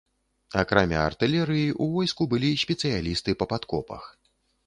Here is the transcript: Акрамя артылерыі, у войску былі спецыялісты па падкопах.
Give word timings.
Акрамя 0.61 1.01
артылерыі, 1.09 1.67
у 1.85 1.89
войску 1.93 2.27
былі 2.33 2.51
спецыялісты 2.63 3.37
па 3.43 3.49
падкопах. 3.55 4.03